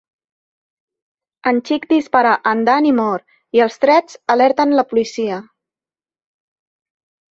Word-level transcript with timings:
En 1.51 1.59
Chick 1.67 1.85
dispara 1.91 2.33
a 2.39 2.55
en 2.55 2.65
Dan 2.71 2.89
i 2.93 2.95
mor, 3.03 3.27
i 3.61 3.65
els 3.69 3.81
trets 3.87 4.21
alerten 4.39 4.77
la 4.83 4.91
policia. 4.93 5.43